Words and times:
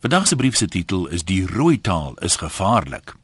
Vandag 0.00 0.26
se 0.26 0.36
brief 0.36 0.56
se 0.56 0.66
titel 0.66 1.06
is 1.06 1.24
Die 1.24 1.46
rooi 1.46 1.80
taal 1.80 2.14
is 2.14 2.36
gevaarlik. 2.36 3.14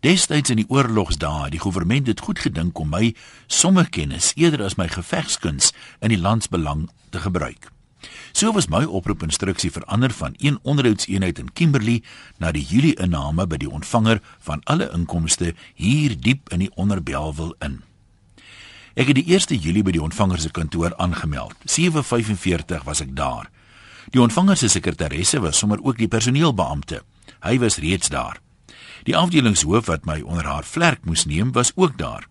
Destyds 0.00 0.50
in 0.50 0.56
die 0.56 0.68
oorlogsdae, 0.68 1.50
die 1.52 1.60
regering 1.60 2.06
het 2.06 2.20
goed 2.24 2.38
gedink 2.40 2.78
om 2.80 2.88
my 2.88 3.10
sommerkennis 3.46 4.30
eerder 4.40 4.62
as 4.64 4.78
my 4.80 4.88
gevegskuns 4.88 5.74
in 6.00 6.08
die 6.08 6.18
landsbelang 6.18 6.88
te 7.10 7.20
gebruik. 7.20 7.68
So 8.32 8.52
was 8.52 8.70
my 8.72 8.84
oproepinstruksie 8.84 9.70
verander 9.70 10.10
van 10.10 10.34
een 10.38 10.58
onderhoudseenheid 10.62 11.38
in 11.38 11.52
Kimberley 11.52 12.02
na 12.38 12.52
die 12.52 12.64
Julie 12.64 12.96
inname 12.96 13.44
by 13.46 13.60
die 13.60 13.68
ontvanger 13.70 14.22
van 14.40 14.64
alle 14.64 14.88
inkomste 14.88 15.52
hier 15.74 16.16
diep 16.16 16.48
in 16.48 16.64
die 16.64 16.72
onderbelwel 16.80 17.52
in. 17.60 17.82
Ek 18.96 19.12
het 19.12 19.20
die 19.20 19.28
1 19.36 19.60
Julie 19.60 19.84
by 19.84 19.92
die 19.92 20.02
ontvanger 20.02 20.40
se 20.40 20.48
kantoor 20.48 20.96
aangemeld. 20.96 21.52
7:45 21.68 22.88
was 22.88 23.04
ek 23.04 23.12
daar. 23.16 23.50
Die 24.14 24.22
ontvanger 24.22 24.54
se 24.56 24.68
sekretaresse 24.70 25.40
was 25.42 25.58
sommer 25.58 25.80
ook 25.82 25.98
die 25.98 26.06
personeelbeampte. 26.06 27.00
Hy 27.42 27.56
was 27.58 27.80
reeds 27.82 28.12
daar. 28.14 28.38
Die 29.08 29.16
afdelingshoof 29.18 29.88
wat 29.90 30.06
my 30.06 30.20
onder 30.22 30.46
haar 30.46 30.64
vlerk 30.64 31.02
moes 31.02 31.24
neem, 31.26 31.50
was 31.52 31.72
ook 31.74 31.98
daar. 31.98 32.28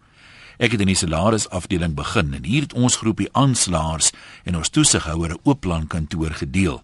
Ek 0.64 0.72
het 0.72 0.80
in 0.80 0.88
die 0.88 0.96
salarisafdeling 0.96 1.98
begin 1.98 2.32
en 2.38 2.48
hier 2.48 2.64
het 2.64 2.74
ons 2.74 2.96
groepie 3.02 3.28
aanslaers 3.36 4.14
en 4.48 4.56
ons 4.56 4.72
toesighouer 4.72 5.36
'n 5.36 5.42
oop 5.44 5.60
plan 5.60 5.88
kantoor 5.88 6.32
gedeel. 6.32 6.84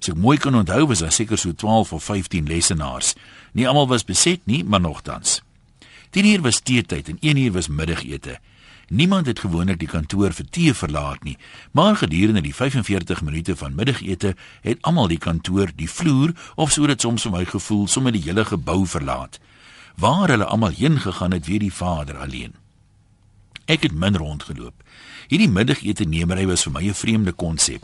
As 0.00 0.08
ek 0.08 0.20
mooi 0.20 0.36
kan 0.36 0.54
onthou, 0.54 0.86
was 0.86 0.98
daar 0.98 1.12
seker 1.12 1.38
so 1.38 1.52
12 1.52 1.92
of 1.92 2.04
15 2.04 2.46
lesenaars. 2.46 3.14
Nie 3.52 3.68
almal 3.68 3.88
was 3.88 4.04
beset 4.04 4.40
nie, 4.44 4.64
maar 4.64 4.80
nogtans. 4.80 5.42
10 6.10 6.26
uur 6.26 6.40
was 6.42 6.60
teetyd 6.60 7.08
en 7.08 7.16
1 7.20 7.36
uur 7.36 7.52
was 7.52 7.68
middagete. 7.68 8.38
Niemand 8.88 9.26
het 9.26 9.40
gewoonlik 9.40 9.78
die 9.78 9.88
kantoor 9.88 10.32
vir 10.32 10.46
tee 10.50 10.74
verlaat 10.74 11.24
nie, 11.24 11.36
maar 11.72 11.96
gedurende 11.96 12.40
die 12.40 12.54
45 12.54 13.22
minute 13.22 13.56
van 13.56 13.74
middagete 13.74 14.34
het 14.60 14.82
almal 14.82 15.08
die 15.08 15.18
kantoor, 15.18 15.70
die 15.74 15.88
vloer 15.90 16.34
of 16.54 16.72
so 16.72 16.86
dit 16.86 17.00
soms 17.00 17.22
vir 17.22 17.32
my 17.32 17.44
gevoel, 17.44 17.86
sommer 17.88 18.12
die 18.12 18.22
hele 18.22 18.44
gebou 18.44 18.84
verlaat. 18.86 19.40
Waar 19.96 20.28
hulle 20.28 20.44
almal 20.44 20.76
heen 20.76 21.00
gegaan 21.00 21.32
het, 21.32 21.46
weet 21.46 21.60
die 21.60 21.72
Vader 21.72 22.18
alleen. 22.18 22.54
Ek 23.64 23.82
het 23.82 23.94
min 23.96 24.16
rondgeloop. 24.16 24.82
Hierdie 25.28 25.48
middagete 25.48 26.04
nemery 26.04 26.46
was 26.46 26.62
vir 26.66 26.72
my 26.72 26.88
'n 26.88 26.94
vreemde 26.94 27.32
konsep. 27.32 27.82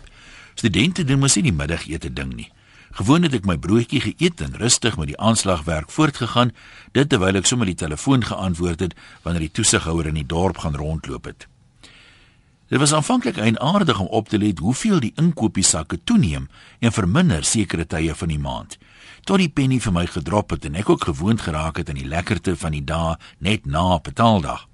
Studente 0.55 1.05
doen 1.05 1.19
mos 1.19 1.35
nie 1.35 1.43
die 1.43 1.53
middagete 1.53 2.13
ding 2.13 2.35
nie. 2.35 2.51
Gewoon 2.91 3.23
het 3.23 3.35
ek 3.35 3.47
my 3.47 3.57
broodjie 3.59 4.01
geëet 4.03 4.41
en 4.41 4.57
rustig 4.59 4.97
met 4.99 5.13
die 5.13 5.21
aanslagwerk 5.21 5.91
voortgegaan, 5.91 6.51
dit 6.93 7.09
terwyl 7.09 7.39
ek 7.39 7.47
sommer 7.47 7.71
die 7.71 7.79
telefoon 7.79 8.25
geantwoord 8.27 8.81
het 8.81 8.97
wanneer 9.23 9.47
die 9.47 9.57
toesighouer 9.61 10.11
in 10.11 10.19
die 10.19 10.27
dorp 10.27 10.59
gaan 10.65 10.77
rondloop 10.77 11.25
het. 11.31 11.47
Dit 12.71 12.79
was 12.79 12.93
aanvanklik 12.95 13.37
eienaardig 13.37 13.99
om 13.99 14.07
op 14.07 14.29
te 14.29 14.39
let 14.39 14.59
hoeveel 14.59 15.01
die 15.01 15.13
inkopiesakke 15.19 15.99
toeneem 16.05 16.49
en 16.79 16.93
verminder 16.93 17.45
sekere 17.45 17.87
tye 17.87 18.15
van 18.15 18.31
die 18.31 18.39
maand. 18.39 18.77
Tot 19.27 19.43
die 19.43 19.51
penny 19.51 19.81
vir 19.83 19.93
my 19.93 20.07
gedrop 20.07 20.55
het 20.55 20.65
en 20.65 20.79
ek 20.79 20.91
ook 20.91 21.09
gewoond 21.11 21.43
geraak 21.43 21.83
het 21.83 21.91
aan 21.91 21.99
die 21.99 22.07
lekkerte 22.07 22.55
van 22.57 22.75
die 22.75 22.85
dae 22.87 23.17
net 23.39 23.67
na 23.67 23.99
betaaldag. 23.99 24.69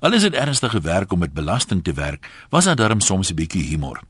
Al 0.00 0.16
is 0.16 0.24
dit 0.24 0.34
ernstige 0.34 0.80
werk 0.80 1.12
om 1.12 1.18
met 1.18 1.32
belasting 1.32 1.84
te 1.84 1.92
werk, 1.92 2.28
was 2.48 2.64
daar 2.64 2.76
darm 2.76 3.00
soms 3.00 3.30
'n 3.30 3.34
bietjie 3.34 3.64
humor. 3.68 4.00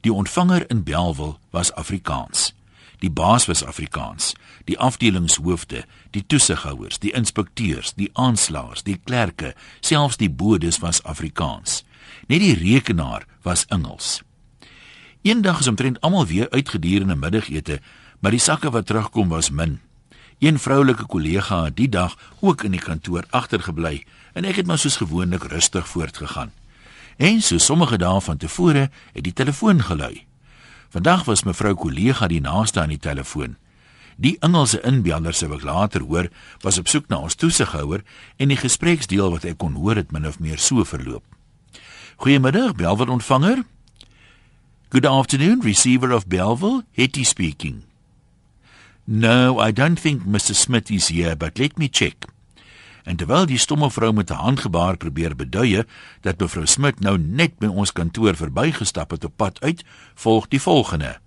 Die 0.00 0.12
ontvanger 0.12 0.70
in 0.70 0.82
Belwel 0.82 1.38
was 1.50 1.72
Afrikaans. 1.72 2.54
Die 3.00 3.10
baas 3.10 3.46
was 3.46 3.64
Afrikaans. 3.64 4.32
Die 4.64 4.78
afdelingshoofde, 4.78 5.84
die 6.10 6.24
toesighouers, 6.26 6.98
die 6.98 7.12
inspekteurs, 7.12 7.92
die 7.96 8.10
aanslaers, 8.12 8.82
die 8.82 8.96
klerke, 9.04 9.54
selfs 9.80 10.16
die 10.16 10.30
bodes 10.30 10.80
was 10.80 11.02
Afrikaans. 11.02 11.82
Net 12.28 12.40
die 12.40 12.54
rekenaar 12.56 13.26
was 13.42 13.66
Engels. 13.68 14.22
Eendag 15.22 15.60
is 15.60 15.68
omtrent 15.68 16.00
almal 16.00 16.26
weer 16.26 16.48
uitgedurende 16.50 17.16
middagete, 17.16 17.80
maar 18.20 18.32
die 18.32 18.40
sakke 18.40 18.70
wat 18.72 18.86
terugkom 18.86 19.28
was 19.28 19.50
min. 19.50 19.80
Een 20.40 20.58
vroulike 20.58 21.04
kollega 21.04 21.64
het 21.64 21.76
die 21.76 21.88
dag 21.88 22.16
ook 22.40 22.64
in 22.64 22.72
die 22.72 22.80
kantoor 22.80 23.26
agtergebly 23.30 24.06
en 24.32 24.48
ek 24.48 24.62
het 24.62 24.66
maar 24.66 24.80
soos 24.80 24.96
gewoonlik 24.96 25.44
rustig 25.52 25.88
voortgegaan. 25.88 26.52
En 27.20 27.42
so 27.44 27.58
sommige 27.58 27.98
dae 28.00 28.20
van 28.20 28.36
tevore 28.40 28.86
het 29.12 29.24
die 29.24 29.32
telefoon 29.36 29.82
gelui. 29.84 30.24
Vandag 30.88 31.26
was 31.28 31.42
mevrou 31.44 31.74
kollega 31.76 32.26
die 32.32 32.40
naaste 32.40 32.80
aan 32.80 32.94
die 32.94 32.98
telefoon. 32.98 33.58
Die 34.16 34.38
Engelse 34.40 34.80
inbeller 34.88 35.36
se 35.36 35.48
wat 35.48 35.62
later 35.62 36.00
hoor, 36.00 36.30
was 36.64 36.78
op 36.80 36.88
soek 36.88 37.12
na 37.12 37.18
ons 37.20 37.36
toesighouer 37.36 38.00
en 38.36 38.48
die 38.48 38.56
gespreksdeel 38.56 39.28
wat 39.36 39.44
ek 39.44 39.60
kon 39.60 39.76
hoor 39.76 40.00
het 40.00 40.16
min 40.16 40.26
of 40.26 40.40
meer 40.40 40.58
so 40.58 40.84
verloop. 40.84 41.24
Goeiemiddag, 42.24 42.72
Belwel 42.80 43.12
ontvanger. 43.12 43.66
Good 44.88 45.06
afternoon, 45.06 45.60
receiver 45.60 46.12
of 46.16 46.26
Belwel, 46.26 46.82
Hetty 46.96 47.24
speaking. 47.24 47.82
No, 49.04 49.60
I 49.60 49.72
don't 49.72 50.00
think 50.00 50.24
Mr. 50.24 50.56
Smith 50.56 50.90
is 50.90 51.08
here, 51.08 51.36
but 51.36 51.58
let 51.58 51.76
me 51.76 51.88
check 51.88 52.24
en 53.04 53.16
terwyl 53.16 53.46
die 53.46 53.58
stomme 53.58 53.90
vrou 53.90 54.12
met 54.12 54.30
'n 54.30 54.34
handgebaar 54.34 54.96
probeer 54.96 55.36
beduie 55.36 55.84
dat 56.20 56.40
mevrou 56.40 56.66
Smit 56.66 57.00
nou 57.00 57.18
net 57.18 57.58
by 57.58 57.66
ons 57.66 57.92
kantoor 57.92 58.36
verbygestap 58.36 59.10
het 59.10 59.24
op 59.24 59.36
pad 59.36 59.60
uit, 59.60 59.84
volg 60.14 60.48
die 60.48 60.60
volgende: 60.60 61.18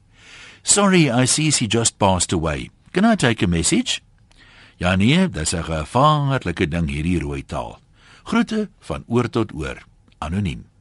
Sorry, 0.61 1.09
I 1.09 1.25
see 1.25 1.51
she 1.51 1.65
just 1.65 1.97
passed 1.97 2.33
away. 2.33 2.69
Can 2.91 3.05
I 3.05 3.15
take 3.15 3.45
a 3.45 3.47
message? 3.47 3.99
Ja 4.77 4.95
nee, 4.95 5.29
dis 5.29 5.53
'n 5.53 5.63
gevaarlike 5.63 6.67
ding 6.67 6.89
hierdie 6.89 7.19
rooi 7.19 7.45
taal. 7.45 7.79
Groete 8.23 8.69
van 8.79 9.03
oor 9.07 9.29
tot 9.29 9.53
oor. 9.53 9.83
Anoniem. 10.17 10.72